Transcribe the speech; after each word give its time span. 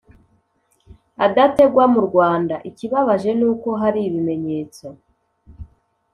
adategwa 1.25 1.83
mu 1.93 2.01
rwanda. 2.07 2.55
ikibabaje 2.69 3.31
ni 3.39 3.45
uko 3.51 3.69
hari 3.81 4.01
ibinyetso 4.09 4.85